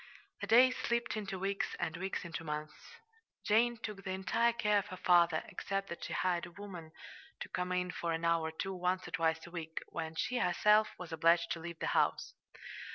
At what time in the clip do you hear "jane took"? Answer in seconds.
3.45-4.03